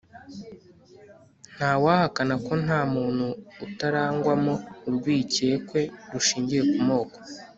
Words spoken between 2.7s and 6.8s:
muntu utarangwamo urwikekwe rushingiye ku